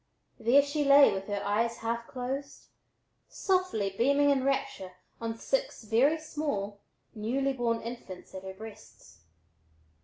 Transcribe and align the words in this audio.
There 0.39 0.63
she 0.63 0.83
lay 0.83 1.13
with 1.13 1.27
her 1.27 1.43
eyes 1.45 1.77
half 1.77 2.07
closed, 2.07 2.69
softly 3.29 3.93
beaming 3.95 4.31
in 4.31 4.43
rapture 4.43 4.93
on 5.21 5.37
six 5.37 5.83
very 5.83 6.17
small, 6.17 6.79
newly 7.13 7.53
born 7.53 7.81
infants 7.83 8.33
at 8.33 8.41
her 8.41 8.55
breasts. 8.55 9.19